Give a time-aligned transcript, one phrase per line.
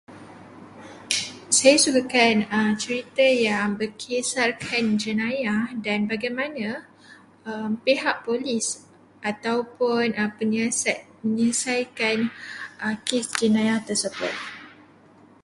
[1.57, 2.37] Saya sukakan
[2.81, 6.69] cerita yang berkisarkan jenayah dan bagaimana
[7.85, 8.67] pihak polis
[9.29, 10.07] ataupun
[10.41, 12.17] penyiasat menyelesaikan
[13.07, 14.33] kes jenayah tersebut.